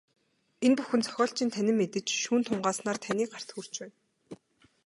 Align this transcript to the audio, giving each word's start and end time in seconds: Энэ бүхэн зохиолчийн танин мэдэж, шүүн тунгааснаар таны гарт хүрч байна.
Энэ 0.65 0.75
бүхэн 0.77 1.01
зохиолчийн 1.05 1.49
танин 1.53 1.77
мэдэж, 1.79 2.07
шүүн 2.23 2.41
тунгааснаар 2.45 2.97
таны 3.05 3.23
гарт 3.31 3.49
хүрч 3.53 3.73
байна. 3.81 3.95